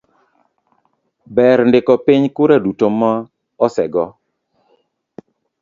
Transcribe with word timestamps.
ber 1.35 1.57
ndiko 1.69 1.93
piny 2.05 2.23
kura 2.35 2.55
duto 2.65 2.87
ma 2.99 3.11
osego 3.65 4.03